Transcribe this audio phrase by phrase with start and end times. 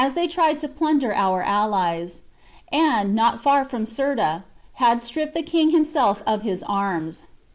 [0.15, 2.23] they tried to plunder our allies;
[2.71, 4.43] and, not far from Cirta,
[4.81, 7.25] had stripped the king himself of his arms.